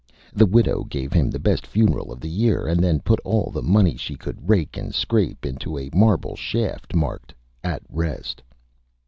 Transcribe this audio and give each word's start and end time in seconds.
The 0.33 0.47
Widow 0.47 0.83
gave 0.85 1.13
him 1.13 1.29
the 1.29 1.37
best 1.37 1.67
Funeral 1.67 2.11
of 2.11 2.19
the 2.21 2.27
Year 2.27 2.65
and 2.65 2.83
then 2.83 3.01
put 3.01 3.19
all 3.19 3.51
the 3.53 3.61
Money 3.61 3.95
she 3.97 4.15
could 4.15 4.49
rake 4.49 4.75
and 4.75 4.95
scrape 4.95 5.45
into 5.45 5.77
a 5.77 5.91
Marble 5.93 6.35
Shaft 6.35 6.95
marked 6.95 7.35
"At 7.63 7.83
Rest." 7.87 8.41